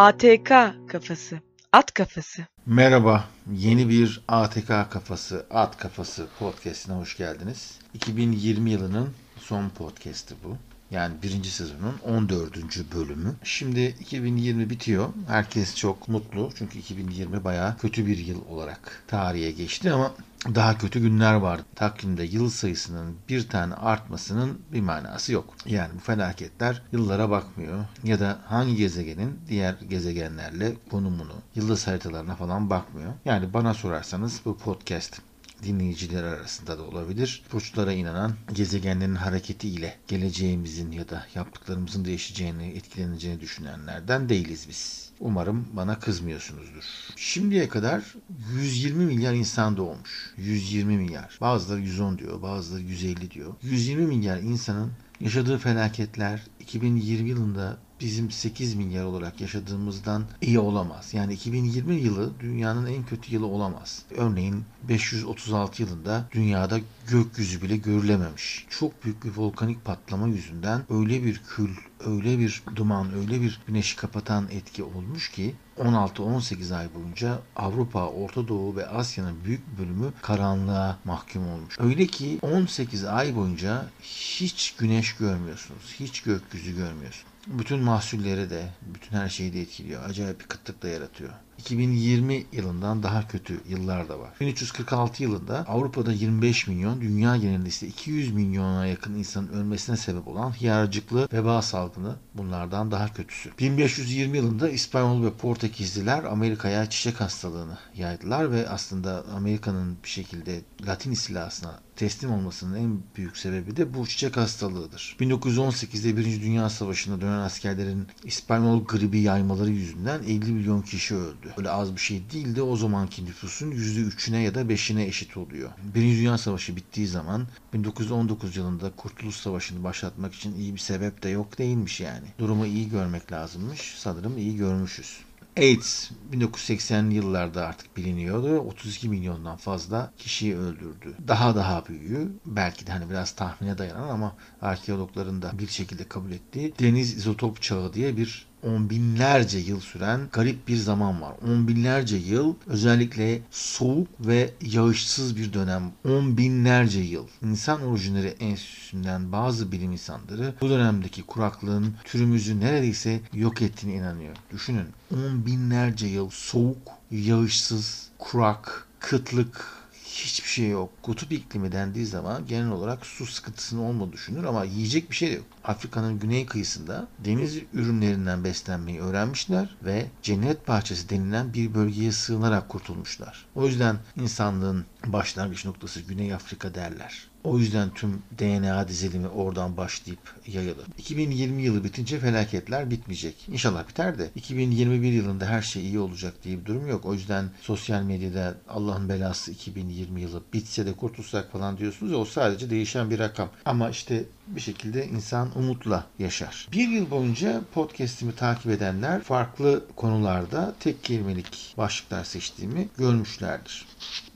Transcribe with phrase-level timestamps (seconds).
[0.00, 0.48] ATK
[0.88, 1.40] kafası.
[1.72, 2.42] At kafası.
[2.66, 7.78] Merhaba, yeni bir ATK kafası, at kafası podcastine hoş geldiniz.
[7.94, 9.08] 2020 yılının
[9.40, 10.56] son podcast'i bu.
[10.90, 12.56] Yani birinci sezonun 14.
[12.94, 13.34] bölümü.
[13.44, 15.08] Şimdi 2020 bitiyor.
[15.28, 16.50] Herkes çok mutlu.
[16.58, 21.64] Çünkü 2020 bayağı kötü bir yıl olarak tarihe geçti ama daha kötü günler vardı.
[21.74, 25.54] Takvimde yıl sayısının bir tane artmasının bir manası yok.
[25.66, 32.70] Yani bu felaketler yıllara bakmıyor ya da hangi gezegenin diğer gezegenlerle konumunu, yıldız haritalarına falan
[32.70, 33.12] bakmıyor.
[33.24, 35.20] Yani bana sorarsanız bu podcast
[35.62, 37.42] dinleyiciler arasında da olabilir.
[37.52, 45.09] Burçlara inanan gezegenlerin hareketiyle geleceğimizin ya da yaptıklarımızın değişeceğini, etkileneceğini düşünenlerden değiliz biz.
[45.20, 46.84] Umarım bana kızmıyorsunuzdur.
[47.16, 48.14] Şimdiye kadar
[48.54, 50.34] 120 milyar insan doğmuş.
[50.36, 51.38] 120 milyar.
[51.40, 53.54] Bazıları 110 diyor, bazıları 150 diyor.
[53.62, 61.14] 120 milyar insanın yaşadığı felaketler 2020 yılında bizim 8 milyar olarak yaşadığımızdan iyi olamaz.
[61.14, 64.02] Yani 2020 yılı dünyanın en kötü yılı olamaz.
[64.16, 68.66] Örneğin 536 yılında dünyada gökyüzü bile görülememiş.
[68.70, 71.70] Çok büyük bir volkanik patlama yüzünden öyle bir kül,
[72.06, 78.48] öyle bir duman, öyle bir güneşi kapatan etki olmuş ki 16-18 ay boyunca Avrupa, Orta
[78.48, 81.76] Doğu ve Asya'nın büyük bölümü karanlığa mahkum olmuş.
[81.80, 87.29] Öyle ki 18 ay boyunca hiç güneş görmüyorsunuz, hiç gökyüzü görmüyorsunuz.
[87.46, 90.04] Bütün mahsulleri de, bütün her şeyi de etkiliyor.
[90.04, 91.32] Acayip bir kıtlık da yaratıyor.
[91.60, 94.30] 2020 yılından daha kötü yıllar da var.
[94.40, 100.60] 1346 yılında Avrupa'da 25 milyon, dünya genelinde ise 200 milyona yakın insanın ölmesine sebep olan
[100.60, 103.50] hiyarcıklı veba salgını bunlardan daha kötüsü.
[103.58, 111.12] 1520 yılında İspanyol ve Portekizliler Amerika'ya çiçek hastalığını yaydılar ve aslında Amerika'nın bir şekilde Latin
[111.12, 115.16] istilasına teslim olmasının en büyük sebebi de bu çiçek hastalığıdır.
[115.20, 116.42] 1918'de 1.
[116.42, 121.49] Dünya Savaşı'nda dönen askerlerin İspanyol gribi yaymaları yüzünden 50 milyon kişi öldü.
[121.56, 125.70] Öyle az bir şey değil de o zamanki nüfusun %3'üne ya da 5'ine eşit oluyor.
[125.94, 131.28] Birinci Dünya Savaşı bittiği zaman 1919 yılında Kurtuluş Savaşı'nı başlatmak için iyi bir sebep de
[131.28, 132.26] yok değilmiş yani.
[132.38, 133.94] Durumu iyi görmek lazımmış.
[133.98, 135.18] Sanırım iyi görmüşüz.
[135.56, 138.58] AIDS 1980'li yıllarda artık biliniyordu.
[138.58, 141.14] 32 milyondan fazla kişiyi öldürdü.
[141.28, 146.30] Daha daha büyüğü belki de hani biraz tahmine dayanan ama arkeologların da bir şekilde kabul
[146.30, 151.34] ettiği deniz izotop çağı diye bir on binlerce yıl süren garip bir zaman var.
[151.48, 155.92] On binlerce yıl özellikle soğuk ve yağışsız bir dönem.
[156.08, 157.26] On binlerce yıl.
[157.44, 164.36] İnsan orijinleri enstitüsünden bazı bilim insanları bu dönemdeki kuraklığın türümüzü neredeyse yok ettiğine inanıyor.
[164.52, 169.79] Düşünün on binlerce yıl soğuk, yağışsız, kurak, kıtlık,
[170.24, 170.90] hiçbir şey yok.
[171.02, 175.34] Kutup iklimi dendiği zaman genel olarak su sıkıntısının olmadığı düşünür ama yiyecek bir şey de
[175.34, 175.44] yok.
[175.64, 183.46] Afrika'nın güney kıyısında deniz ürünlerinden beslenmeyi öğrenmişler ve cennet bahçesi denilen bir bölgeye sığınarak kurtulmuşlar.
[183.54, 187.29] O yüzden insanlığın başlangıç noktası Güney Afrika derler.
[187.44, 190.86] O yüzden tüm DNA dizilimi oradan başlayıp yayılır.
[190.98, 193.48] 2020 yılı bitince felaketler bitmeyecek.
[193.48, 197.04] İnşallah biter de 2021 yılında her şey iyi olacak diye bir durum yok.
[197.04, 202.24] O yüzden sosyal medyada Allah'ın belası 2020 yılı bitse de kurtulsak falan diyorsunuz ya o
[202.24, 203.48] sadece değişen bir rakam.
[203.64, 204.24] Ama işte
[204.56, 206.68] bir şekilde insan umutla yaşar.
[206.72, 213.86] Bir yıl boyunca podcast'imi takip edenler farklı konularda tek kelimelik başlıklar seçtiğimi görmüşlerdir.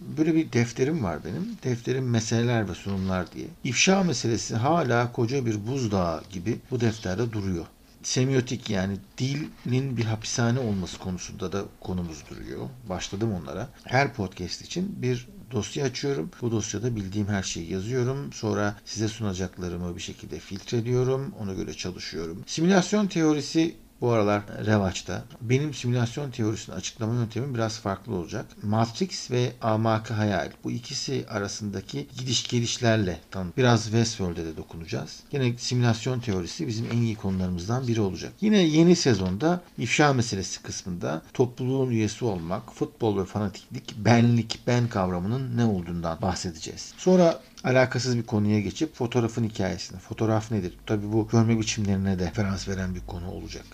[0.00, 1.56] Böyle bir defterim var benim.
[1.64, 3.46] Defterim meseleler ve sunumlar diye.
[3.64, 7.66] İfşa meselesi hala koca bir buzdağı gibi bu defterde duruyor
[8.04, 12.68] semiotik yani dilin bir hapishane olması konusunda da konumuz duruyor.
[12.88, 13.68] Başladım onlara.
[13.84, 16.30] Her podcast için bir dosya açıyorum.
[16.42, 18.32] Bu dosyada bildiğim her şeyi yazıyorum.
[18.32, 21.32] Sonra size sunacaklarımı bir şekilde filtreliyorum.
[21.40, 22.44] Ona göre çalışıyorum.
[22.46, 25.24] Simülasyon teorisi bu aralar revaçta.
[25.40, 28.46] Benim simülasyon teorisini açıklama yöntemim biraz farklı olacak.
[28.62, 30.50] Matrix ve Amakı Hayal.
[30.64, 33.50] Bu ikisi arasındaki gidiş gelişlerle tanı.
[33.56, 35.20] Biraz Westworld'e de dokunacağız.
[35.32, 38.32] Yine simülasyon teorisi bizim en iyi konularımızdan biri olacak.
[38.40, 45.56] Yine yeni sezonda ifşa meselesi kısmında topluluğun üyesi olmak, futbol ve fanatiklik, benlik, ben kavramının
[45.56, 46.94] ne olduğundan bahsedeceğiz.
[46.96, 49.98] Sonra alakasız bir konuya geçip fotoğrafın hikayesine.
[49.98, 50.74] Fotoğraf nedir?
[50.86, 53.64] Tabii bu görme biçimlerine de referans veren bir konu olacak.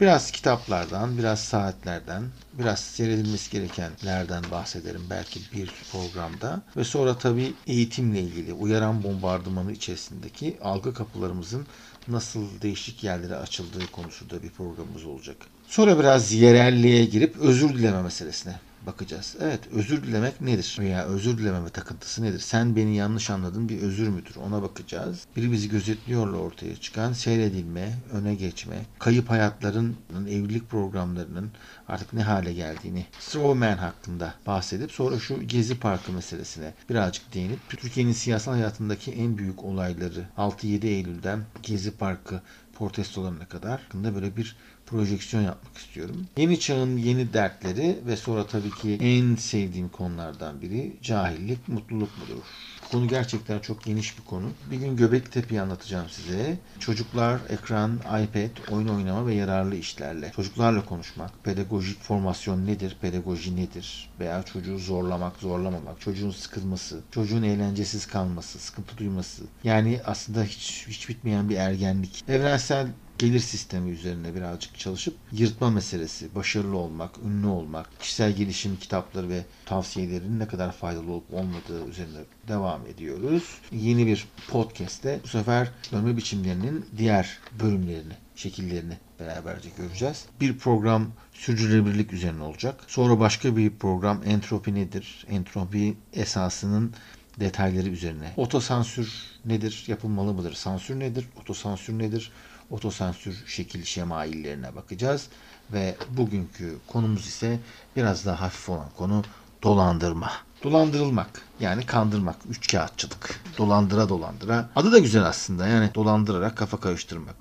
[0.00, 2.22] Biraz kitaplardan, biraz saatlerden,
[2.52, 6.62] biraz seyredilmesi gerekenlerden bahsederim belki bir programda.
[6.76, 11.66] Ve sonra tabii eğitimle ilgili uyaran bombardımanı içerisindeki algı kapılarımızın
[12.08, 15.36] nasıl değişik yerlere açıldığı konusunda bir programımız olacak.
[15.68, 18.54] Sonra biraz yerelliğe girip özür dileme meselesine
[18.86, 19.36] bakacağız.
[19.40, 20.76] Evet özür dilemek nedir?
[20.80, 22.38] Veya özür dilememe takıntısı nedir?
[22.38, 24.36] Sen beni yanlış anladın bir özür müdür?
[24.36, 25.26] Ona bakacağız.
[25.36, 29.96] Biri bizi gözetliyorla ortaya çıkan seyredilme, öne geçme, kayıp hayatların,
[30.28, 31.50] evlilik programlarının
[31.88, 38.12] artık ne hale geldiğini, Strawman hakkında bahsedip sonra şu Gezi Parkı meselesine birazcık değinip Türkiye'nin
[38.12, 42.40] siyasal hayatındaki en büyük olayları 6-7 Eylül'den Gezi Parkı
[42.78, 46.26] protestolarına kadar hakkında böyle bir projeksiyon yapmak istiyorum.
[46.36, 52.42] Yeni çağın yeni dertleri ve sonra tabii ki en sevdiğim konulardan biri cahillik, mutluluk mudur?
[52.90, 54.46] Konu gerçekten çok geniş bir konu.
[54.70, 56.58] Bir gün Göbektepe'yi anlatacağım size.
[56.78, 60.32] Çocuklar, ekran, iPad, oyun oynama ve yararlı işlerle.
[60.36, 64.10] Çocuklarla konuşmak, pedagojik formasyon nedir, pedagoji nedir?
[64.20, 69.42] Veya çocuğu zorlamak, zorlamamak, çocuğun sıkılması, çocuğun eğlencesiz kalması, sıkıntı duyması.
[69.64, 72.24] Yani aslında hiç, hiç bitmeyen bir ergenlik.
[72.28, 72.86] Evrensel
[73.18, 79.44] gelir sistemi üzerine birazcık çalışıp yırtma meselesi, başarılı olmak, ünlü olmak, kişisel gelişim kitapları ve
[79.66, 82.18] tavsiyelerin ne kadar faydalı olup olmadığı üzerine
[82.48, 83.58] devam ediyoruz.
[83.72, 90.24] Yeni bir podcast'te bu sefer dönme biçimlerinin diğer bölümlerini, şekillerini beraberce göreceğiz.
[90.40, 92.84] Bir program sürdürülebilirlik üzerine olacak.
[92.86, 95.26] Sonra başka bir program entropi nedir?
[95.30, 96.94] Entropi esasının
[97.40, 98.32] detayları üzerine.
[98.36, 99.12] Otosansür
[99.44, 99.84] nedir?
[99.86, 100.54] Yapılmalı mıdır?
[100.54, 101.28] Sansür nedir?
[101.40, 102.32] Otosansür nedir?
[102.70, 105.28] Otosansür şekil şemaillerine bakacağız.
[105.72, 107.58] Ve bugünkü konumuz ise
[107.96, 109.22] biraz daha hafif olan konu
[109.62, 110.32] dolandırma.
[110.62, 113.40] Dolandırılmak yani kandırmak, üç kağıtçılık.
[113.58, 114.70] Dolandıra dolandıra.
[114.76, 117.34] Adı da güzel aslında yani dolandırarak kafa karıştırmak.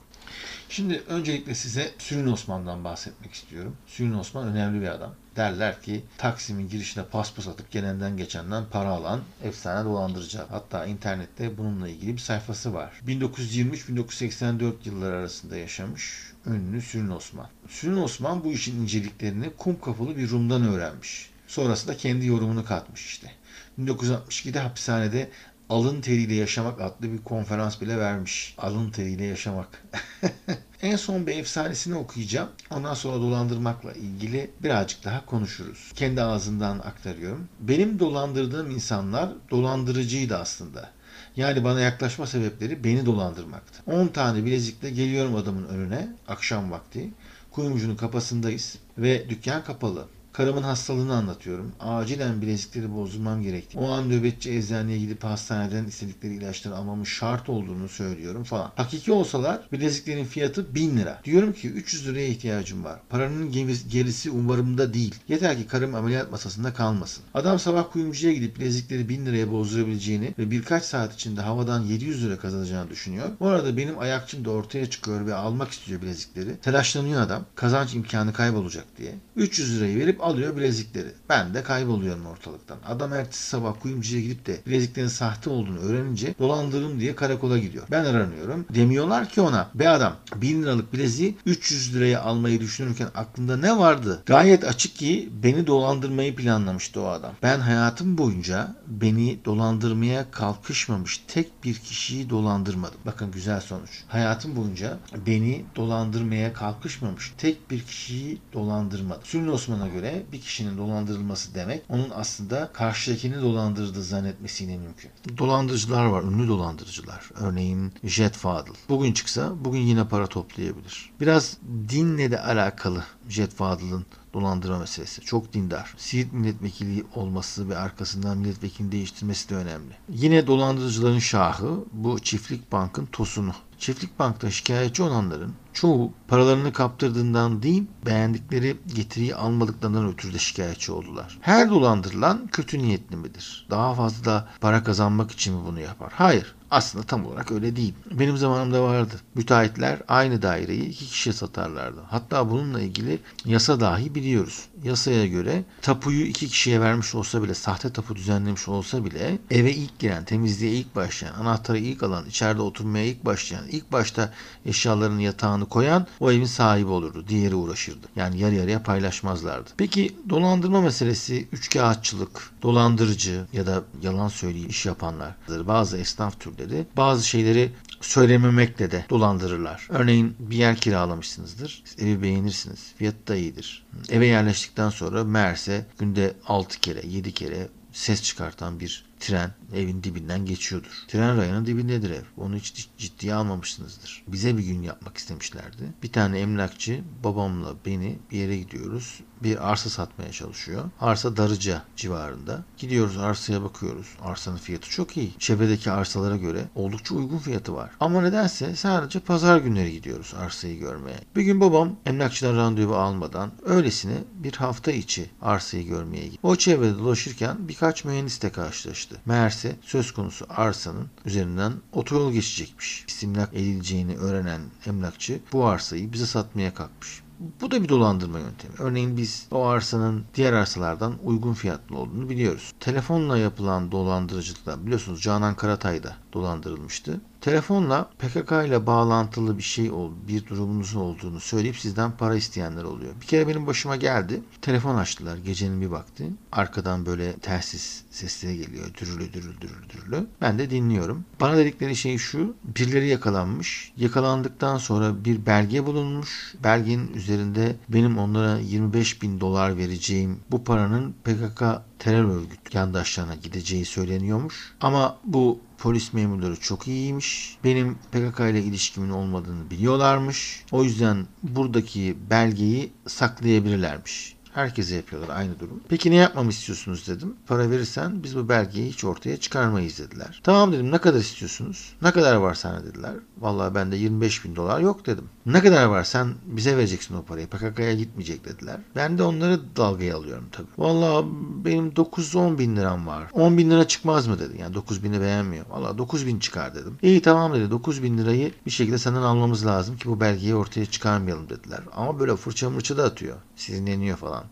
[0.69, 3.75] Şimdi öncelikle size Sülün Osman'dan bahsetmek istiyorum.
[3.87, 5.11] Sülün Osman önemli bir adam.
[5.35, 10.39] Derler ki Taksim'in girişine paspas atıp gelenden geçenden para alan efsane dolandırıcı.
[10.50, 13.01] Hatta internette bununla ilgili bir sayfası var.
[13.07, 17.47] 1923-1984 yılları arasında yaşamış ünlü Sülün Osman.
[17.69, 21.30] Sülün Osman bu işin inceliklerini kum kafalı bir Rum'dan öğrenmiş.
[21.47, 23.31] Sonrasında kendi yorumunu katmış işte.
[23.80, 25.30] 1962'de hapishanede
[25.69, 28.56] alın teriyle yaşamak adlı bir konferans bile vermiş.
[28.57, 29.83] Alın teriyle yaşamak.
[30.81, 32.50] en son bir efsanesini okuyacağım.
[32.71, 35.92] Ondan sonra dolandırmakla ilgili birazcık daha konuşuruz.
[35.95, 37.48] Kendi ağzından aktarıyorum.
[37.60, 40.89] Benim dolandırdığım insanlar dolandırıcıydı aslında.
[41.36, 43.92] Yani bana yaklaşma sebepleri beni dolandırmaktı.
[43.92, 47.09] 10 tane bilezikle geliyorum adamın önüne akşam vakti.
[47.51, 50.07] Kuyumcunun kapasındayız ve dükkan kapalı.
[50.33, 51.71] Karımın hastalığını anlatıyorum.
[51.80, 57.89] Acilen bilezikleri bozdurmam gerektiğini, o an nöbetçi eczaneye gidip hastaneden istedikleri ilaçları almamın şart olduğunu
[57.89, 58.71] söylüyorum falan.
[58.75, 61.21] Hakiki olsalar bileziklerin fiyatı 1000 lira.
[61.24, 63.00] Diyorum ki 300 liraya ihtiyacım var.
[63.09, 63.51] Paranın
[63.91, 65.15] gerisi umarımda değil.
[65.27, 67.24] Yeter ki karım ameliyat masasında kalmasın.
[67.33, 72.38] Adam sabah kuyumcuya gidip bilezikleri 1000 liraya bozdurabileceğini ve birkaç saat içinde havadan 700 lira
[72.38, 73.30] kazanacağını düşünüyor.
[73.39, 76.57] Bu arada benim ayakçım da ortaya çıkıyor ve almak istiyor bilezikleri.
[76.57, 77.45] Telaşlanıyor adam.
[77.56, 79.15] Kazanç imkanı kaybolacak diye.
[79.35, 81.07] 300 lirayı verip alıyor bilezikleri.
[81.29, 82.77] Ben de kayboluyorum ortalıktan.
[82.87, 87.87] Adam ertesi sabah kuyumcuya gidip de bileziklerin sahte olduğunu öğrenince dolandırdım diye karakola gidiyor.
[87.91, 88.65] Ben aranıyorum.
[88.75, 94.23] Demiyorlar ki ona be adam 1000 liralık bileziği 300 liraya almayı düşünürken aklında ne vardı?
[94.25, 97.33] Gayet açık ki beni dolandırmayı planlamıştı o adam.
[97.43, 102.99] Ben hayatım boyunca beni dolandırmaya kalkışmamış tek bir kişiyi dolandırmadım.
[103.05, 104.03] Bakın güzel sonuç.
[104.07, 109.21] Hayatım boyunca beni dolandırmaya kalkışmamış tek bir kişiyi dolandırmadım.
[109.23, 115.11] Sülün Osman'a göre bir kişinin dolandırılması demek onun aslında karşıdakini dolandırdığı zannetmesiyle mümkün.
[115.37, 117.30] Dolandırıcılar var, ünlü dolandırıcılar.
[117.35, 118.73] Örneğin Jet Fadıl.
[118.90, 121.11] Bugün çıksa bugün yine para toplayabilir.
[121.21, 121.57] Biraz
[121.90, 125.21] dinle de alakalı Jet Fadıl'ın dolandırma meselesi.
[125.21, 125.94] Çok dindar.
[125.97, 129.94] Siirt milletvekili olması ve arkasından milletvekili değiştirmesi de önemli.
[130.09, 133.54] Yine dolandırıcıların şahı bu çiftlik bankın tosunu.
[133.83, 141.37] Çiftlik bankta şikayetçi olanların çoğu paralarını kaptırdığından değil beğendikleri getiriyi almadıklarından ötürü de şikayetçi oldular.
[141.42, 143.68] Her dolandırılan kötü niyetli midir?
[143.69, 146.13] Daha fazla para kazanmak için mi bunu yapar?
[146.16, 146.56] Hayır.
[146.73, 147.94] Aslında tam olarak öyle değil.
[148.11, 149.15] Benim zamanımda vardı.
[149.35, 152.01] Müteahhitler aynı daireyi iki kişiye satarlardı.
[152.09, 154.65] Hatta bununla ilgili yasa dahi biliyoruz.
[154.83, 159.99] Yasaya göre tapuyu iki kişiye vermiş olsa bile, sahte tapu düzenlemiş olsa bile eve ilk
[159.99, 164.33] giren, temizliğe ilk başlayan, anahtarı ilk alan, içeride oturmaya ilk başlayan, ilk başta
[164.65, 167.25] eşyalarını yatağını koyan o evin sahibi olurdu.
[167.27, 168.07] Diğeri uğraşırdı.
[168.15, 169.69] Yani yarı yarıya paylaşmazlardı.
[169.77, 177.27] Peki dolandırma meselesi, üçkağıtçılık, dolandırıcı ya da yalan söyleyip iş yapanlar, bazı esnaf türleri bazı
[177.27, 179.87] şeyleri söylememekle de dolandırırlar.
[179.89, 181.83] Örneğin bir yer kiralamışsınızdır.
[181.99, 182.93] Evi beğenirsiniz.
[182.97, 183.85] Fiyatı da iyidir.
[184.09, 190.45] Eve yerleştikten sonra meğerse günde 6 kere 7 kere ses çıkartan bir tren evin dibinden
[190.45, 190.92] geçiyordur.
[191.07, 192.23] Tren rayının dibindedir ev.
[192.37, 194.23] Onu hiç ciddiye almamışsınızdır.
[194.27, 195.94] Bize bir gün yapmak istemişlerdi.
[196.03, 199.19] Bir tane emlakçı babamla beni bir yere gidiyoruz.
[199.44, 200.83] bir arsa satmaya çalışıyor.
[201.01, 202.63] Arsa Darıca civarında.
[202.77, 204.07] Gidiyoruz arsaya bakıyoruz.
[204.21, 205.33] Arsanın fiyatı çok iyi.
[205.39, 207.92] Çevredeki arsalara göre oldukça uygun fiyatı var.
[207.99, 211.19] Ama nedense sadece pazar günleri gidiyoruz arsayı görmeye.
[211.35, 216.39] Bir gün babam emlakçıdan randevu almadan öylesine bir hafta içi arsayı görmeye gitti.
[216.44, 219.12] O çevrede dolaşırken birkaç mühendisle karşılaştı.
[219.25, 223.05] Meğerse söz konusu arsanın üzerinden otoyol geçecekmiş.
[223.07, 227.23] İstimlak edileceğini öğrenen emlakçı bu arsayı bize satmaya kalkmış.
[227.61, 228.73] Bu da bir dolandırma yöntemi.
[228.79, 232.73] Örneğin biz o arsanın diğer arsalardan uygun fiyatlı olduğunu biliyoruz.
[232.79, 237.21] Telefonla yapılan dolandırıcılıklar biliyorsunuz Canan Karatay da dolandırılmıştı.
[237.42, 243.13] Telefonla PKK ile bağlantılı bir şey ol, bir durumunuzun olduğunu söyleyip sizden para isteyenler oluyor.
[243.21, 244.42] Bir kere benim başıma geldi.
[244.61, 246.25] Telefon açtılar gecenin bir vakti.
[246.52, 248.85] Arkadan böyle telsiz sesleri geliyor.
[249.02, 250.28] Dürülü dürülü dürülü dürülü.
[250.42, 251.25] Ben de dinliyorum.
[251.42, 252.56] Bana dedikleri şey şu.
[252.63, 253.94] Birileri yakalanmış.
[253.97, 256.56] Yakalandıktan sonra bir belge bulunmuş.
[256.63, 261.63] Belgenin üzerinde benim onlara 25 bin dolar vereceğim bu paranın PKK
[262.04, 264.74] terör örgütü yandaşlarına gideceği söyleniyormuş.
[264.81, 267.57] Ama bu polis memurları çok iyiymiş.
[267.64, 270.66] Benim PKK ile ilişkimin olmadığını biliyorlarmış.
[270.72, 274.36] O yüzden buradaki belgeyi saklayabilirlermiş.
[274.54, 275.83] Herkese yapıyorlar aynı durum.
[275.90, 277.36] Peki ne yapmamı istiyorsunuz dedim.
[277.48, 280.42] Para verirsen biz bu belgeyi hiç ortaya çıkarmayız dediler.
[280.44, 281.94] Tamam dedim ne kadar istiyorsunuz?
[282.02, 283.14] Ne kadar var sana dediler.
[283.38, 285.30] Vallahi bende 25 bin dolar yok dedim.
[285.45, 287.47] Ne kadar var sen bize vereceksin o parayı.
[287.47, 288.78] PKK'ya gitmeyecek dediler.
[288.95, 290.68] Ben de onları dalgaya alıyorum tabii.
[290.78, 291.26] Vallahi
[291.66, 293.23] benim 9-10 bin liram var.
[293.31, 294.62] 10 bin lira çıkmaz mı dedi.
[294.62, 295.66] Yani 9 bini beğenmiyor.
[295.69, 296.97] Vallahi 9 bin çıkar dedim.
[297.02, 297.71] İyi tamam dedi.
[297.71, 301.80] 9 bin lirayı bir şekilde senden almamız lazım ki bu belgeyi ortaya çıkarmayalım dediler.
[301.95, 303.38] Ama böyle fırça mırça da atıyor.
[303.56, 304.44] Sinirleniyor falan.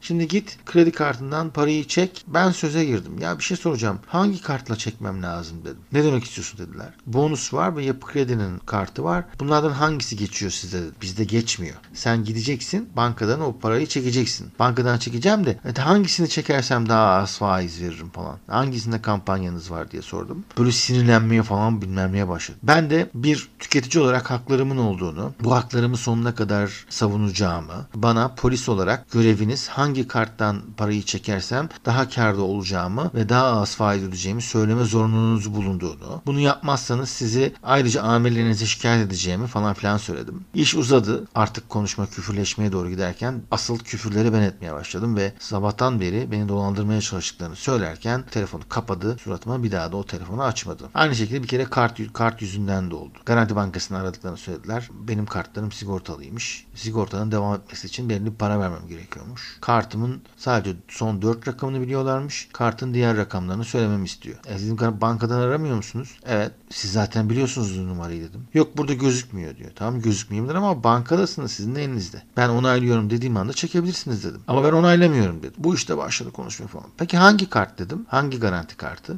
[0.00, 2.24] Şimdi git kredi kartından parayı çek.
[2.26, 3.18] Ben söze girdim.
[3.20, 3.98] Ya bir şey soracağım.
[4.06, 5.80] Hangi kartla çekmem lazım dedim.
[5.92, 6.88] Ne demek istiyorsun dediler.
[7.06, 9.24] Bonus var ve yapı kredinin kartı var.
[9.40, 10.82] Bunlardan hangisi geçiyor size.
[11.02, 11.76] Bizde geçmiyor.
[11.94, 14.48] Sen gideceksin bankadan o parayı çekeceksin.
[14.58, 18.38] Bankadan çekeceğim de evet, hangisini çekersem daha az faiz veririm falan.
[18.46, 20.44] Hangisinde kampanyanız var diye sordum.
[20.58, 22.58] Böyle sinirlenmeye falan bilmem neye başladı.
[22.62, 29.10] Ben de bir tüketici olarak haklarımın olduğunu, bu haklarımı sonuna kadar savunacağımı, bana polis olarak
[29.16, 35.54] göreviniz hangi karttan parayı çekersem daha karda olacağımı ve daha az faiz ödeyeceğimi söyleme zorunluluğunuz
[35.54, 36.22] bulunduğunu.
[36.26, 40.44] Bunu yapmazsanız sizi ayrıca amirlerinize şikayet edeceğimi falan filan söyledim.
[40.54, 41.28] İş uzadı.
[41.34, 47.00] Artık konuşma küfürleşmeye doğru giderken asıl küfürleri ben etmeye başladım ve sabahtan beri beni dolandırmaya
[47.00, 49.16] çalıştıklarını söylerken telefonu kapadı.
[49.18, 50.90] Suratıma bir daha da o telefonu açmadı.
[50.94, 53.18] Aynı şekilde bir kere kart, kart yüzünden de oldu.
[53.26, 54.88] Garanti Bankası'nı aradıklarını söylediler.
[55.08, 56.66] Benim kartlarım sigortalıymış.
[56.74, 59.58] Sigortanın devam etmesi için belli bir para vermem gerekiyormuş.
[59.60, 62.48] Kartımın sadece son 4 rakamını biliyorlarmış.
[62.52, 64.36] Kartın diğer rakamlarını söylememi istiyor.
[64.46, 66.18] E dedim bankadan aramıyor musunuz?
[66.26, 66.52] Evet.
[66.70, 68.48] Siz zaten biliyorsunuz numarayı dedim.
[68.54, 69.70] Yok burada gözükmüyor diyor.
[69.76, 72.22] Tamam gözükmeyebilir ama bankadasınız sizin de elinizde.
[72.36, 74.40] Ben onaylıyorum dediğim anda çekebilirsiniz dedim.
[74.48, 75.54] Ama ben onaylamıyorum dedim.
[75.58, 76.86] Bu işte başladı konuşmaya falan.
[76.96, 78.06] Peki hangi kart dedim?
[78.08, 79.16] Hangi garanti kartı?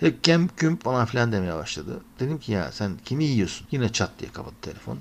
[0.00, 2.00] Hep kem küm falan filan demeye başladı.
[2.20, 3.66] Dedim ki ya sen kimi yiyorsun?
[3.70, 4.98] Yine çat diye kapadı telefon.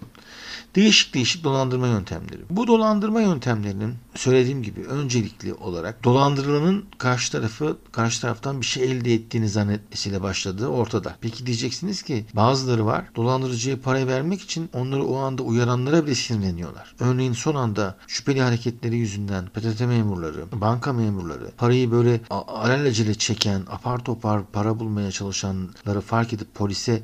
[0.76, 2.42] Değişik değişik dolandırma yöntemleri.
[2.50, 9.14] Bu dolandırma yöntemlerinin söylediğim gibi öncelikli olarak dolandırılanın karşı tarafı karşı taraftan bir şey elde
[9.14, 11.16] ettiğini zannetmesiyle başladığı ortada.
[11.22, 16.96] Peki diyeceksiniz ki bazıları var dolandırıcıya para vermek için onları o anda uyaranlara bile sinirleniyorlar.
[17.00, 24.04] Örneğin son anda şüpheli hareketleri yüzünden PTT memurları, banka memurları parayı böyle alelacele çeken, apar
[24.04, 27.04] topar para bulmaya çalışanları fark edip polise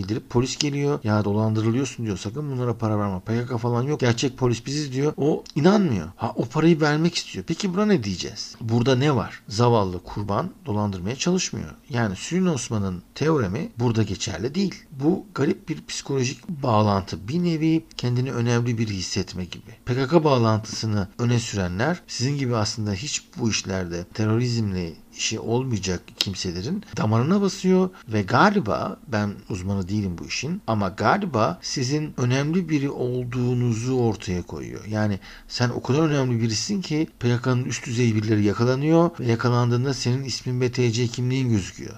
[0.00, 0.98] bildirip polis geliyor.
[1.04, 3.20] Ya dolandırılıyorsun diyor sakın bunlara para verme.
[3.20, 4.00] PKK falan yok.
[4.00, 5.12] Gerçek polis biziz diyor.
[5.16, 6.08] O inanmıyor.
[6.16, 7.44] Ha o parayı vermek istiyor.
[7.48, 8.54] Peki buna ne diyeceğiz?
[8.60, 9.42] Burada ne var?
[9.48, 11.70] Zavallı kurban dolandırmaya çalışmıyor.
[11.90, 14.74] Yani Sülün Osman'ın teoremi burada geçerli değil.
[14.90, 17.28] Bu garip bir psikolojik bağlantı.
[17.28, 19.70] Bir nevi kendini önemli bir hissetme gibi.
[19.86, 27.40] PKK bağlantısını öne sürenler sizin gibi aslında hiç bu işlerde terörizmle işi olmayacak kimselerin damarına
[27.40, 34.42] basıyor ve galiba ben uzmanı değilim bu işin ama galiba sizin önemli biri olduğunuzu ortaya
[34.42, 34.84] koyuyor.
[34.84, 40.24] Yani sen o kadar önemli birisin ki PKK'nın üst düzey birileri yakalanıyor ve yakalandığında senin
[40.24, 41.96] ismin ve TC kimliğin gözüküyor.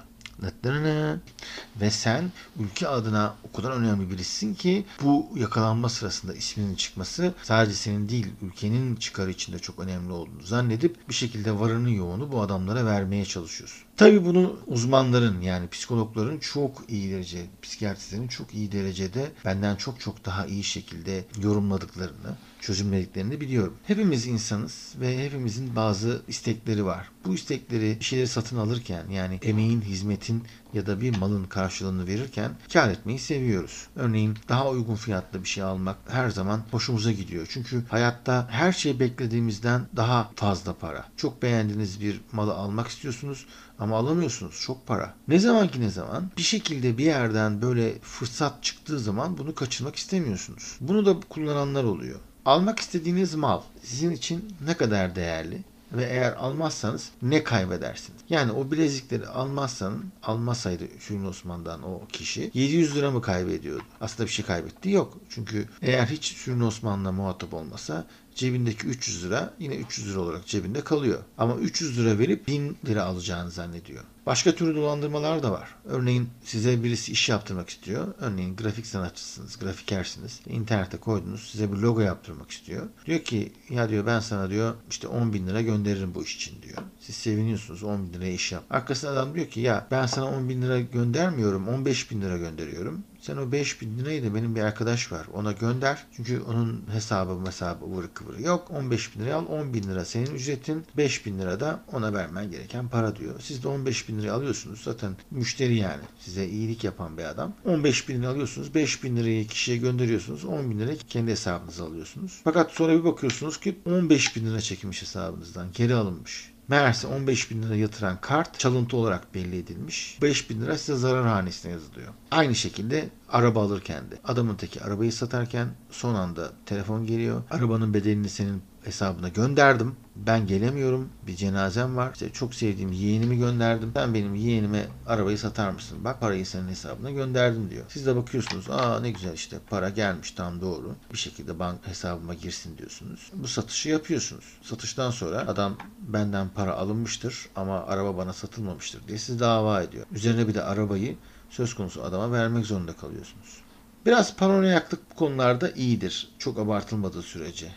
[1.81, 7.75] Ve sen ülke adına o kadar önemli birisin ki bu yakalanma sırasında isminin çıkması sadece
[7.75, 12.87] senin değil ülkenin çıkarı içinde çok önemli olduğunu zannedip bir şekilde varını yoğunu bu adamlara
[12.87, 13.83] vermeye çalışıyorsun.
[14.03, 20.25] Tabii bunu uzmanların yani psikologların çok iyi derece, psikiyatristlerin çok iyi derecede benden çok çok
[20.25, 23.75] daha iyi şekilde yorumladıklarını, çözümlediklerini biliyorum.
[23.87, 27.09] Hepimiz insanız ve hepimizin bazı istekleri var.
[27.25, 30.43] Bu istekleri bir şeyleri satın alırken yani emeğin, hizmetin
[30.75, 33.87] ya da bir malın karşılığını verirken kar etmeyi seviyoruz.
[33.97, 37.47] Örneğin daha uygun fiyatlı bir şey almak her zaman hoşumuza gidiyor.
[37.51, 41.05] Çünkü hayatta her şey beklediğimizden daha fazla para.
[41.17, 43.47] Çok beğendiğiniz bir malı almak istiyorsunuz
[43.79, 44.61] ama alamıyorsunuz.
[44.61, 45.15] Çok para.
[45.29, 49.97] Ne zaman ki ne zaman bir şekilde bir yerden böyle fırsat çıktığı zaman bunu kaçırmak
[49.97, 50.77] istemiyorsunuz.
[50.81, 52.21] Bunu da kullananlar oluyor.
[52.45, 58.21] Almak istediğiniz mal sizin için ne kadar değerli ve eğer almazsanız ne kaybedersiniz?
[58.29, 63.85] Yani o bilezikleri almazsanız almasaydı Şükrü Osman'dan o kişi 700 lira mı kaybediyordu?
[64.01, 65.19] Aslında bir şey kaybetti yok.
[65.29, 70.81] Çünkü eğer hiç Şükrü Osman'la muhatap olmasa cebindeki 300 lira yine 300 lira olarak cebinde
[70.81, 71.19] kalıyor.
[71.39, 74.05] Ama 300 lira verip 1000 lira alacağını zannediyor.
[74.27, 75.75] Başka türlü dolandırmalar da var.
[75.85, 78.15] Örneğin size birisi iş yaptırmak istiyor.
[78.19, 80.41] Örneğin grafik sanatçısınız, grafikersiniz.
[80.47, 82.89] İnternete koydunuz, size bir logo yaptırmak istiyor.
[83.07, 86.63] Diyor ki ya diyor ben sana diyor işte 10 bin lira gönderirim bu iş için
[86.63, 86.79] diyor.
[87.01, 88.65] Siz seviniyorsunuz 10 bin liraya iş yap.
[88.71, 93.05] Arkasında adam diyor ki ya ben sana 10 bin lira göndermiyorum 15 bin lira gönderiyorum.
[93.23, 96.07] Sen o 5 bin lirayı da benim bir arkadaş var ona gönder.
[96.17, 98.71] Çünkü onun hesabı hesabı ıvırı kıvırı yok.
[98.71, 102.51] 15 bin liraya al 10 bin lira senin ücretin 5 bin lira da ona vermen
[102.51, 103.41] gereken para diyor.
[103.41, 104.83] Siz de 15 bin lirayı alıyorsunuz.
[104.83, 107.55] Zaten müşteri yani size iyilik yapan bir adam.
[107.65, 108.75] 15 bin lira alıyorsunuz.
[108.75, 110.45] 5 bin lirayı kişiye gönderiyorsunuz.
[110.45, 112.41] 10 bin lirayı kendi hesabınıza alıyorsunuz.
[112.45, 115.67] Fakat sonra bir bakıyorsunuz ki 15 bin lira çekilmiş hesabınızdan.
[115.75, 116.52] Geri alınmış.
[116.69, 120.19] Meğerse 15 bin lira yatıran kart çalıntı olarak belli edilmiş.
[120.23, 122.09] 5 bin lira size zarar hanesine yazılıyor.
[122.31, 127.43] Aynı şekilde araba alırken de adamın teki arabayı satarken son anda telefon geliyor.
[127.51, 129.97] Arabanın bedelini senin hesabına gönderdim.
[130.17, 131.09] Ben gelemiyorum.
[131.27, 132.13] Bir cenazem var.
[132.13, 133.91] İşte çok sevdiğim yeğenimi gönderdim.
[133.95, 135.99] Sen benim yeğenime arabayı satar mısın?
[136.05, 137.85] Bak parayı senin hesabına gönderdim diyor.
[137.89, 138.71] Siz de bakıyorsunuz.
[138.71, 140.95] Aa ne güzel işte para gelmiş tam doğru.
[141.13, 143.31] Bir şekilde bank hesabıma girsin diyorsunuz.
[143.35, 144.45] Bu satışı yapıyorsunuz.
[144.63, 150.07] Satıştan sonra adam benden para alınmıştır ama araba bana satılmamıştır diye sizi dava ediyor.
[150.13, 151.17] Üzerine bir de arabayı
[151.51, 153.63] söz konusu adama vermek zorunda kalıyorsunuz.
[154.07, 156.29] Biraz paranoyaklık bu konularda iyidir.
[156.39, 157.73] Çok abartılmadığı sürece.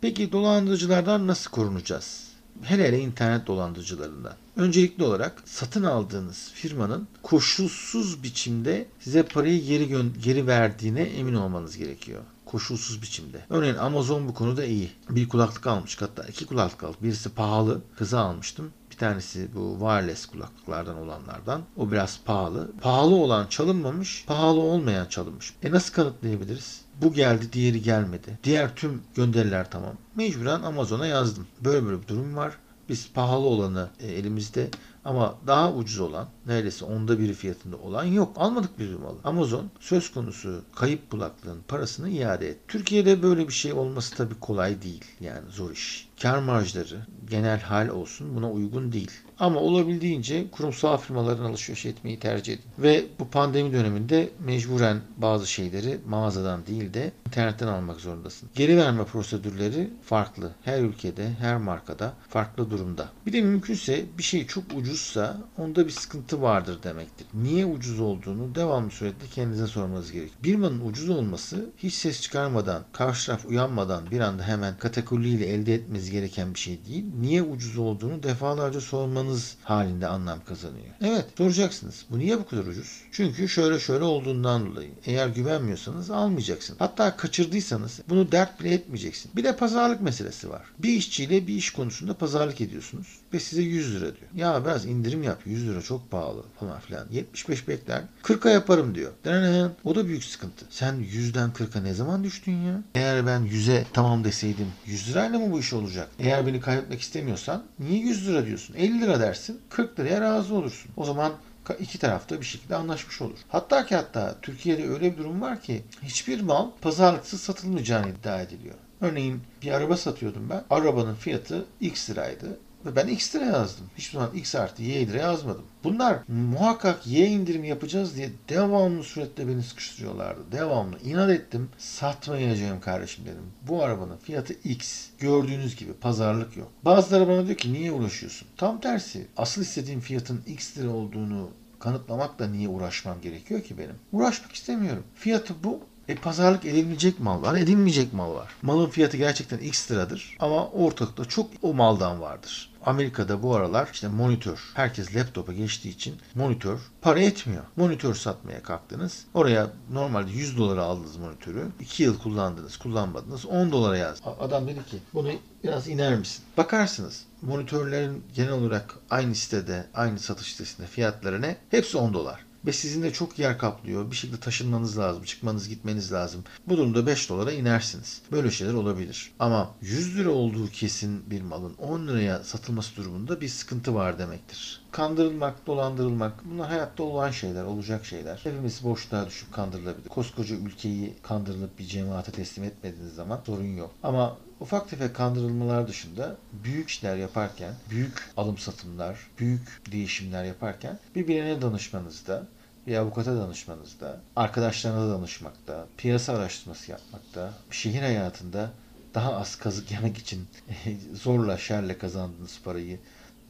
[0.00, 2.30] Peki dolandırıcılardan nasıl korunacağız?
[2.62, 4.32] Hele hele internet dolandırıcılarından.
[4.56, 12.22] Öncelikli olarak satın aldığınız firmanın koşulsuz biçimde size parayı geri geri verdiğine emin olmanız gerekiyor.
[12.44, 13.44] Koşulsuz biçimde.
[13.50, 14.90] Örneğin Amazon bu konuda iyi.
[15.10, 17.02] Bir kulaklık almış hatta iki kulaklık aldık.
[17.02, 17.80] Birisi pahalı.
[17.98, 18.72] Kıza almıştım.
[18.90, 21.62] Bir tanesi bu wireless kulaklıklardan olanlardan.
[21.76, 22.72] O biraz pahalı.
[22.80, 25.54] Pahalı olan çalınmamış, pahalı olmayan çalınmış.
[25.62, 26.79] E nasıl kanıtlayabiliriz?
[27.02, 28.38] Bu geldi, diğeri gelmedi.
[28.44, 29.92] Diğer tüm gönderiler tamam.
[30.16, 31.46] Mecburen Amazon'a yazdım.
[31.64, 32.56] Böyle böyle bir durum var.
[32.88, 34.68] Biz pahalı olanı e, elimizde
[35.04, 38.32] ama daha ucuz olan neredeyse onda biri fiyatında olan yok.
[38.36, 39.18] Almadık bir malı.
[39.24, 42.58] Amazon söz konusu kayıp kulaklığın parasını iade et.
[42.68, 45.04] Türkiye'de böyle bir şey olması tabii kolay değil.
[45.20, 46.08] Yani zor iş.
[46.22, 49.10] Kar marjları genel hal olsun buna uygun değil.
[49.38, 52.64] Ama olabildiğince kurumsal firmaların alışveriş etmeyi tercih edin.
[52.78, 58.48] Ve bu pandemi döneminde mecburen bazı şeyleri mağazadan değil de internetten almak zorundasın.
[58.54, 60.50] Geri verme prosedürleri farklı.
[60.62, 63.08] Her ülkede, her markada farklı durumda.
[63.26, 67.26] Bir de mümkünse bir şey çok ucuzsa onda bir sıkıntı vardır demektir.
[67.34, 70.30] Niye ucuz olduğunu devamlı sürekli kendinize sormanız gerek.
[70.42, 75.74] Bir malın ucuz olması hiç ses çıkarmadan, karşı taraf uyanmadan bir anda hemen katakulliyle elde
[75.74, 77.04] etmeniz gereken bir şey değil.
[77.20, 80.86] Niye ucuz olduğunu defalarca sormanız halinde anlam kazanıyor.
[81.00, 82.04] Evet soracaksınız.
[82.10, 83.00] Bu niye bu kadar ucuz?
[83.12, 84.90] Çünkü şöyle şöyle olduğundan dolayı.
[85.04, 86.80] Eğer güvenmiyorsanız almayacaksınız.
[86.80, 89.30] Hatta kaçırdıysanız bunu dert bile etmeyeceksin.
[89.36, 90.62] Bir de pazarlık meselesi var.
[90.78, 94.30] Bir işçiyle bir iş konusunda pazarlık ediyorsunuz ve size 100 lira diyor.
[94.34, 95.42] Ya biraz indirim yap.
[95.46, 96.19] 100 lira çok pahalı
[96.60, 97.06] falan filan.
[97.10, 98.02] 75 bekler.
[98.22, 99.12] 40'a yaparım diyor.
[99.24, 100.64] Denen, O da büyük sıkıntı.
[100.70, 102.82] Sen 100'den 40'a ne zaman düştün ya?
[102.94, 106.08] Eğer ben 100'e tamam deseydim 100 lirayla mı bu iş olacak?
[106.18, 108.74] Eğer beni kaybetmek istemiyorsan niye 100 lira diyorsun?
[108.74, 109.60] 50 lira dersin.
[109.70, 110.90] 40 liraya razı olursun.
[110.96, 111.32] O zaman
[111.80, 113.38] iki tarafta bir şekilde anlaşmış olur.
[113.48, 118.74] Hatta ki hatta Türkiye'de öyle bir durum var ki hiçbir mal pazarlıksız satılmayacağını iddia ediliyor.
[119.00, 120.62] Örneğin bir araba satıyordum ben.
[120.70, 122.58] Arabanın fiyatı X liraydı.
[122.84, 123.86] Ben X lira yazdım.
[123.98, 125.64] Hiçbir zaman X artı Y lira yazmadım.
[125.84, 130.40] Bunlar muhakkak Y indirimi yapacağız diye devamlı surette beni sıkıştırıyorlardı.
[130.52, 131.68] Devamlı inat ettim.
[131.78, 133.44] Satmayacağım kardeşim dedim.
[133.68, 135.06] Bu arabanın fiyatı X.
[135.18, 136.68] Gördüğünüz gibi pazarlık yok.
[136.84, 138.48] Bazıları bana diyor ki niye uğraşıyorsun?
[138.56, 139.26] Tam tersi.
[139.36, 143.94] Asıl istediğim fiyatın X lira olduğunu kanıtlamakla niye uğraşmam gerekiyor ki benim?
[144.12, 145.04] Uğraşmak istemiyorum.
[145.14, 145.80] Fiyatı bu.
[146.08, 148.48] E pazarlık edilecek mal var, edilmeyecek mal var.
[148.62, 152.69] Malın fiyatı gerçekten x liradır ama ortalıkta çok o maldan vardır.
[152.86, 154.70] Amerika'da bu aralar işte monitör.
[154.74, 157.62] Herkes laptopa geçtiği için monitör para etmiyor.
[157.76, 159.24] Monitör satmaya kalktınız.
[159.34, 161.66] Oraya normalde 100 dolara aldınız monitörü.
[161.80, 163.46] 2 yıl kullandınız, kullanmadınız.
[163.46, 164.30] 10 dolara yazdı.
[164.40, 165.32] Adam dedi ki bunu
[165.64, 166.44] biraz iner misin?
[166.56, 171.56] Bakarsınız monitörlerin genel olarak aynı sitede, aynı satış sitesinde fiyatları ne?
[171.70, 174.10] Hepsi 10 dolar ve sizin de çok yer kaplıyor.
[174.10, 176.44] Bir şekilde taşınmanız lazım, çıkmanız, gitmeniz lazım.
[176.68, 178.22] Bu durumda 5 dolara inersiniz.
[178.32, 179.32] Böyle şeyler olabilir.
[179.38, 184.82] Ama 100 lira olduğu kesin bir malın 10 liraya satılması durumunda bir sıkıntı var demektir.
[184.90, 188.40] Kandırılmak, dolandırılmak bunlar hayatta olan şeyler, olacak şeyler.
[188.44, 190.08] Hepimiz boşluğa düşüp kandırılabilir.
[190.08, 193.90] Koskoca ülkeyi kandırılıp bir cemaate teslim etmediğiniz zaman sorun yok.
[194.02, 201.28] Ama ufak tefek kandırılmalar dışında büyük işler yaparken, büyük alım satımlar, büyük değişimler yaparken bir
[201.28, 202.46] birine danışmanızda,
[202.86, 208.70] bir avukata danışmanızda, arkadaşlarına danışmakta, piyasa araştırması yapmakta, şehir hayatında
[209.14, 210.48] daha az kazık yemek için
[211.14, 212.98] zorla şerle kazandığınız parayı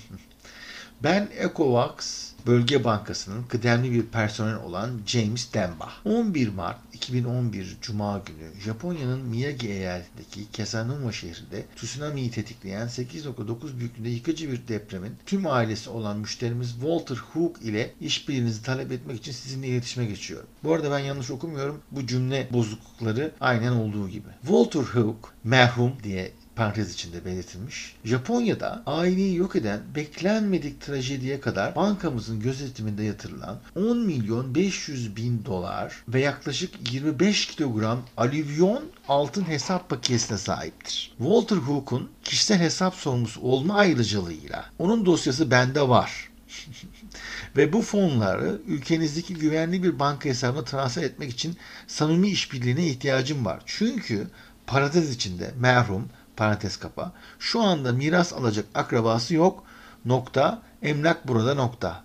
[1.03, 5.93] ben ECOWAS Bölge Bankası'nın kıdemli bir personel olan James Demba.
[6.05, 14.53] 11 Mart 2011 Cuma günü Japonya'nın Miyagi eyaletindeki Kesanuma şehrinde tsunami'yi tetikleyen 8.9 büyüklüğünde yıkıcı
[14.53, 20.07] bir depremin tüm ailesi olan müşterimiz Walter Hook ile işbirliğinizi talep etmek için sizinle iletişime
[20.07, 20.47] geçiyorum.
[20.65, 21.81] Bu arada ben yanlış okumuyorum.
[21.91, 24.29] Bu cümle bozuklukları aynen olduğu gibi.
[24.43, 27.97] Walter Hook merhum diye parantez içinde belirtilmiş.
[28.05, 36.05] Japonya'da aileyi yok eden beklenmedik trajediye kadar bankamızın gözetiminde yatırılan 10 milyon 500 bin dolar
[36.09, 41.13] ve yaklaşık 25 kilogram alüvyon altın hesap paketine sahiptir.
[41.19, 46.31] Walter Hook'un kişisel hesap sorumlusu olma ayrıcalığıyla onun dosyası bende var.
[47.57, 53.63] ve bu fonları ülkenizdeki güvenli bir banka hesabına transfer etmek için samimi işbirliğine ihtiyacım var.
[53.67, 54.27] Çünkü
[54.67, 57.13] parantez içinde merhum parantez kapa.
[57.39, 59.65] Şu anda miras alacak akrabası yok.
[60.05, 60.63] Nokta.
[60.83, 62.05] Emlak burada nokta.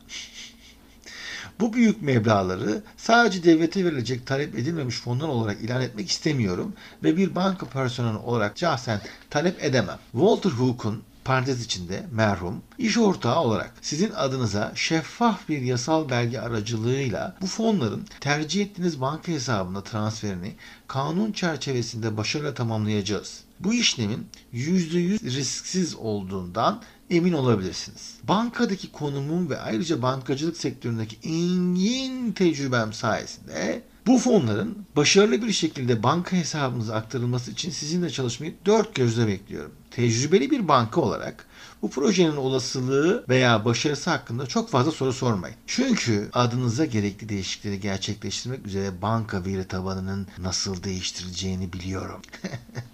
[1.60, 7.36] Bu büyük meblaları sadece devlete verilecek talep edilmemiş fonlar olarak ilan etmek istemiyorum ve bir
[7.36, 10.00] banka personeli olarak şahsen talep edemem.
[10.12, 17.36] Walter Hook'un parantez içinde merhum iş ortağı olarak sizin adınıza şeffaf bir yasal belge aracılığıyla
[17.42, 20.56] bu fonların tercih ettiğiniz banka hesabına transferini
[20.88, 23.44] kanun çerçevesinde başarıyla tamamlayacağız.
[23.60, 28.16] Bu işlemin %100 risksiz olduğundan emin olabilirsiniz.
[28.24, 36.38] Bankadaki konumum ve ayrıca bankacılık sektöründeki engin tecrübem sayesinde bu fonların başarılı bir şekilde banka
[36.38, 39.72] hesabınıza aktarılması için sizinle çalışmayı dört gözle bekliyorum.
[39.92, 41.46] Tecrübeli bir banka olarak
[41.82, 45.56] bu projenin olasılığı veya başarısı hakkında çok fazla soru sormayın.
[45.68, 52.22] Çünkü adınıza gerekli değişiklikleri gerçekleştirmek üzere banka veri tabanının nasıl değiştirileceğini biliyorum.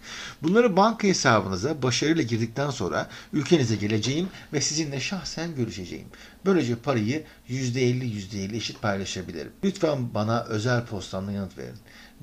[0.46, 6.08] Bunları banka hesabınıza başarıyla girdikten sonra ülkenize geleceğim ve sizinle şahsen görüşeceğim.
[6.46, 9.52] Böylece parayı %50 %50 eşit paylaşabilirim.
[9.64, 11.78] Lütfen bana özel postamla yanıt verin.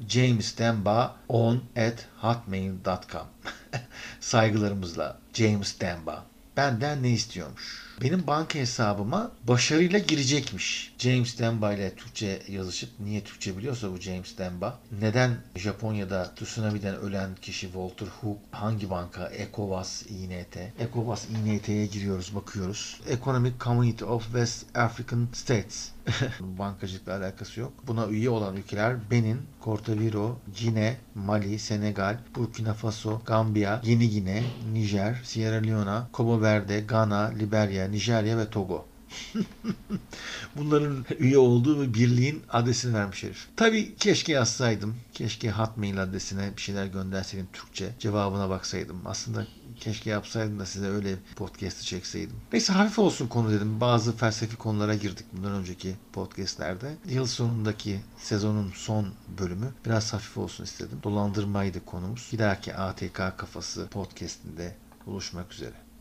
[0.08, 3.26] James Demba on at hotmail.com
[4.20, 6.26] Saygılarımızla James Demba.
[6.56, 7.91] Benden ne istiyormuş?
[8.03, 10.95] Benim banka hesabıma başarıyla girecekmiş.
[10.99, 14.79] James Demba ile Türkçe yazışıp niye Türkçe biliyorsa bu James Demba.
[15.01, 19.27] Neden Japonya'da tsunami'den ölen kişi Walter Hook hangi banka?
[19.29, 20.57] ECOWAS INT.
[20.79, 23.01] ECOWAS INT'ye giriyoruz bakıyoruz.
[23.09, 25.93] Economic Community of West African States.
[26.41, 27.73] Bankacılıkla alakası yok.
[27.87, 35.21] Buna üye olan ülkeler Benin, Cortaviro, Cine, Mali, Senegal, Burkina Faso, Gambiya, Yeni Gine, Nijer,
[35.25, 38.87] Sierra Leone, Cabo Verde, Ghana, Liberya, Nijerya ve Togo.
[40.57, 43.48] Bunların üye olduğu ve birliğin adresini vermiş herif.
[43.57, 44.96] Tabii keşke yazsaydım.
[45.14, 47.94] Keşke Hotmail adresine bir şeyler gönderseydim Türkçe.
[47.98, 49.00] Cevabına baksaydım.
[49.05, 49.46] Aslında
[49.81, 52.37] keşke yapsaydım da size öyle podcast'ı çekseydim.
[52.52, 53.81] Neyse hafif olsun konu dedim.
[53.81, 56.96] Bazı felsefi konulara girdik bundan önceki podcastlerde.
[57.09, 59.07] Yıl sonundaki sezonun son
[59.38, 60.98] bölümü biraz hafif olsun istedim.
[61.02, 62.28] Dolandırmaydı konumuz.
[62.33, 64.76] Bir dahaki ATK kafası podcast'inde
[65.07, 65.91] buluşmak üzere.